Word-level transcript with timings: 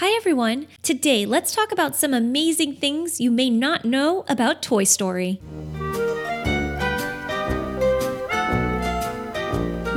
Hi, 0.00 0.14
everyone. 0.14 0.66
Today, 0.82 1.24
let's 1.24 1.54
talk 1.54 1.72
about 1.72 1.96
some 1.96 2.12
amazing 2.12 2.76
things 2.76 3.18
you 3.18 3.30
may 3.30 3.48
not 3.48 3.86
know 3.86 4.26
about 4.28 4.60
Toy 4.60 4.84
Story. 4.84 5.40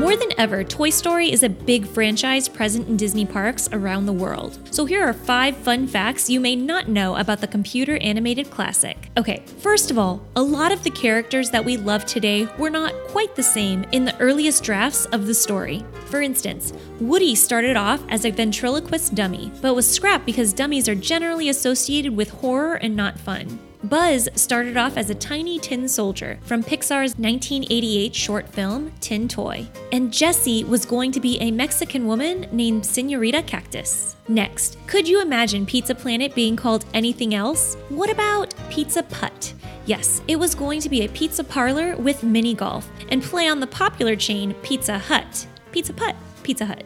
More 0.09 0.17
than 0.17 0.39
ever, 0.39 0.63
Toy 0.63 0.89
Story 0.89 1.31
is 1.31 1.43
a 1.43 1.49
big 1.49 1.85
franchise 1.85 2.49
present 2.49 2.87
in 2.87 2.97
Disney 2.97 3.27
parks 3.27 3.69
around 3.71 4.07
the 4.07 4.11
world. 4.11 4.57
So 4.73 4.85
here 4.85 5.03
are 5.03 5.13
five 5.13 5.55
fun 5.55 5.85
facts 5.85 6.31
you 6.31 6.39
may 6.39 6.55
not 6.55 6.87
know 6.87 7.15
about 7.15 7.41
the 7.41 7.47
computer 7.47 7.95
animated 7.97 8.49
classic. 8.49 9.11
Okay, 9.17 9.43
first 9.59 9.91
of 9.91 9.99
all, 9.99 10.25
a 10.35 10.41
lot 10.41 10.71
of 10.71 10.83
the 10.83 10.89
characters 10.89 11.51
that 11.51 11.63
we 11.63 11.77
love 11.77 12.07
today 12.07 12.47
were 12.57 12.71
not 12.71 12.91
quite 13.09 13.35
the 13.35 13.43
same 13.43 13.85
in 13.91 14.03
the 14.03 14.19
earliest 14.19 14.63
drafts 14.63 15.05
of 15.05 15.27
the 15.27 15.33
story. 15.35 15.85
For 16.07 16.23
instance, 16.23 16.73
Woody 16.99 17.35
started 17.35 17.77
off 17.77 18.01
as 18.09 18.25
a 18.25 18.31
ventriloquist 18.31 19.13
dummy, 19.13 19.51
but 19.61 19.75
was 19.75 19.87
scrapped 19.87 20.25
because 20.25 20.53
dummies 20.53 20.89
are 20.89 20.95
generally 20.95 21.49
associated 21.49 22.17
with 22.17 22.31
horror 22.31 22.77
and 22.77 22.95
not 22.95 23.19
fun. 23.19 23.59
Buzz 23.85 24.27
started 24.35 24.75
off 24.75 24.97
as 24.97 25.09
a 25.09 25.15
tiny 25.15 25.57
tin 25.57 25.87
soldier 25.87 26.37
from 26.43 26.61
Pixar's 26.61 27.17
1988 27.17 28.13
short 28.13 28.49
film 28.49 28.91
Tin 28.99 29.29
Toy, 29.29 29.65
and 29.93 30.11
Jessie 30.11 30.65
was 30.65 30.85
going 30.85 31.13
to 31.13 31.21
be 31.21 31.39
a 31.39 31.49
Mexican 31.49 32.05
woman 32.05 32.45
named 32.51 32.85
Senorita 32.85 33.41
Cactus. 33.43 34.17
Next, 34.27 34.77
could 34.85 35.07
you 35.07 35.21
imagine 35.21 35.65
Pizza 35.65 35.95
Planet 35.95 36.35
being 36.35 36.57
called 36.57 36.85
anything 36.93 37.33
else? 37.33 37.75
What 37.87 38.11
about 38.11 38.53
Pizza 38.69 39.01
Putt? 39.01 39.53
Yes, 39.85 40.21
it 40.27 40.35
was 40.35 40.55
going 40.55 40.81
to 40.81 40.89
be 40.89 41.05
a 41.05 41.09
pizza 41.09 41.43
parlor 41.43 41.95
with 41.95 42.21
mini 42.21 42.53
golf 42.53 42.89
and 43.09 43.23
play 43.23 43.47
on 43.47 43.61
the 43.61 43.67
popular 43.67 44.17
chain 44.17 44.53
Pizza 44.55 44.99
Hut. 44.99 45.47
Pizza 45.71 45.93
Putt, 45.93 46.15
Pizza 46.43 46.65
Hut. 46.65 46.83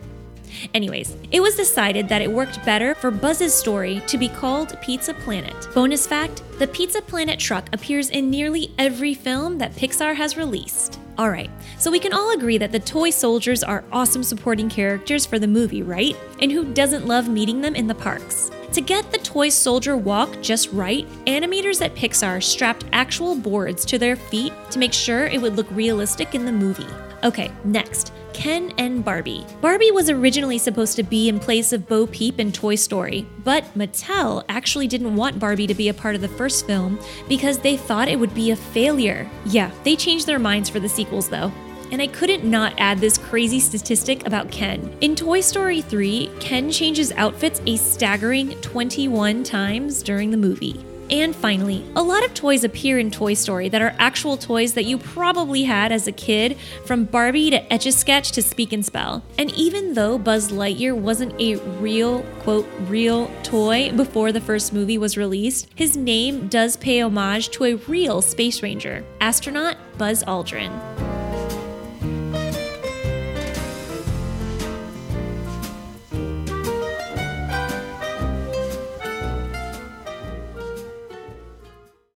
Anyways, 0.73 1.15
it 1.31 1.41
was 1.41 1.55
decided 1.55 2.09
that 2.09 2.21
it 2.21 2.31
worked 2.31 2.63
better 2.65 2.95
for 2.95 3.11
Buzz's 3.11 3.53
story 3.53 4.01
to 4.07 4.17
be 4.17 4.29
called 4.29 4.79
Pizza 4.81 5.13
Planet. 5.13 5.55
Bonus 5.73 6.07
fact 6.07 6.41
the 6.59 6.67
Pizza 6.67 7.01
Planet 7.01 7.39
truck 7.39 7.67
appears 7.73 8.09
in 8.09 8.29
nearly 8.29 8.73
every 8.77 9.13
film 9.13 9.57
that 9.57 9.73
Pixar 9.73 10.15
has 10.15 10.37
released. 10.37 10.99
Alright, 11.19 11.51
so 11.77 11.91
we 11.91 11.99
can 11.99 12.13
all 12.13 12.31
agree 12.31 12.57
that 12.57 12.71
the 12.71 12.79
toy 12.79 13.09
soldiers 13.09 13.63
are 13.63 13.83
awesome 13.91 14.23
supporting 14.23 14.69
characters 14.69 15.25
for 15.25 15.37
the 15.37 15.47
movie, 15.47 15.83
right? 15.83 16.15
And 16.41 16.51
who 16.51 16.73
doesn't 16.73 17.05
love 17.05 17.27
meeting 17.27 17.61
them 17.61 17.75
in 17.75 17.87
the 17.87 17.95
parks? 17.95 18.49
To 18.73 18.81
get 18.81 19.11
the 19.11 19.19
toy 19.19 19.49
soldier 19.49 19.95
walk 19.95 20.41
just 20.41 20.71
right, 20.71 21.07
animators 21.27 21.79
at 21.85 21.93
Pixar 21.93 22.41
strapped 22.41 22.85
actual 22.91 23.35
boards 23.35 23.85
to 23.85 23.99
their 23.99 24.15
feet 24.15 24.51
to 24.71 24.79
make 24.79 24.93
sure 24.93 25.27
it 25.27 25.39
would 25.39 25.55
look 25.55 25.69
realistic 25.69 26.33
in 26.33 26.43
the 26.43 26.51
movie. 26.51 26.87
Okay, 27.23 27.51
next. 27.63 28.11
Ken 28.33 28.73
and 28.79 29.05
Barbie. 29.05 29.45
Barbie 29.61 29.91
was 29.91 30.09
originally 30.09 30.57
supposed 30.57 30.95
to 30.95 31.03
be 31.03 31.29
in 31.29 31.39
place 31.39 31.71
of 31.71 31.87
Bo 31.87 32.07
Peep 32.07 32.39
in 32.39 32.51
Toy 32.51 32.73
Story, 32.73 33.27
but 33.43 33.63
Mattel 33.77 34.43
actually 34.49 34.87
didn't 34.87 35.15
want 35.15 35.37
Barbie 35.37 35.67
to 35.67 35.75
be 35.75 35.89
a 35.89 35.93
part 35.93 36.15
of 36.15 36.21
the 36.21 36.27
first 36.27 36.65
film 36.65 36.99
because 37.29 37.59
they 37.59 37.77
thought 37.77 38.07
it 38.07 38.19
would 38.19 38.33
be 38.33 38.49
a 38.49 38.55
failure. 38.55 39.29
Yeah, 39.45 39.69
they 39.83 39.95
changed 39.95 40.25
their 40.25 40.39
minds 40.39 40.67
for 40.67 40.79
the 40.79 40.89
sequels 40.89 41.29
though. 41.29 41.51
And 41.91 42.01
I 42.01 42.07
couldn't 42.07 42.43
not 42.43 42.73
add 42.77 42.99
this 42.99 43.17
crazy 43.17 43.59
statistic 43.59 44.25
about 44.25 44.51
Ken. 44.51 44.95
In 45.01 45.15
Toy 45.15 45.41
Story 45.41 45.81
3, 45.81 46.31
Ken 46.39 46.71
changes 46.71 47.11
outfits 47.13 47.61
a 47.65 47.77
staggering 47.77 48.51
21 48.61 49.43
times 49.43 50.01
during 50.01 50.31
the 50.31 50.37
movie. 50.37 50.83
And 51.09 51.35
finally, 51.35 51.85
a 51.95 52.01
lot 52.01 52.25
of 52.25 52.33
toys 52.33 52.63
appear 52.63 52.97
in 52.97 53.11
Toy 53.11 53.33
Story 53.33 53.69
that 53.69 53.81
are 53.81 53.93
actual 53.99 54.37
toys 54.37 54.73
that 54.73 54.85
you 54.85 54.97
probably 54.97 55.63
had 55.63 55.91
as 55.91 56.07
a 56.07 56.11
kid, 56.11 56.57
from 56.85 57.05
Barbie 57.05 57.51
to 57.51 57.71
Etch 57.71 57.85
a 57.85 57.91
Sketch 57.91 58.31
to 58.31 58.41
Speak 58.41 58.71
and 58.73 58.85
Spell. 58.85 59.23
And 59.37 59.51
even 59.51 59.93
though 59.93 60.17
Buzz 60.17 60.51
Lightyear 60.51 60.95
wasn't 60.95 61.39
a 61.39 61.57
real, 61.79 62.23
quote, 62.39 62.67
real 62.87 63.29
toy 63.43 63.91
before 63.91 64.31
the 64.31 64.41
first 64.41 64.73
movie 64.73 64.97
was 64.97 65.17
released, 65.17 65.67
his 65.75 65.97
name 65.97 66.47
does 66.47 66.77
pay 66.77 67.01
homage 67.01 67.49
to 67.49 67.65
a 67.65 67.75
real 67.75 68.21
space 68.21 68.63
ranger, 68.63 69.03
astronaut 69.19 69.77
Buzz 69.97 70.23
Aldrin. 70.23 71.12